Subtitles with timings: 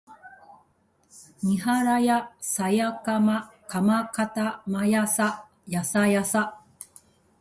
[1.43, 6.59] にはらやさやかまかまかたまやさやさやさ